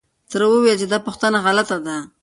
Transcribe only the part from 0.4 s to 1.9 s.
وويل چې دا پوښتنه غلطه